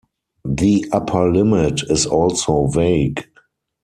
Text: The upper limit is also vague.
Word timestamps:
The 0.45 0.83
upper 0.91 1.31
limit 1.31 1.83
is 1.87 2.07
also 2.07 2.65
vague. 2.65 3.23